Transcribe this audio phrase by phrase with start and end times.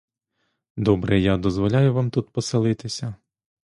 [0.77, 3.15] Добре, я дозволяю вам тут поселитися.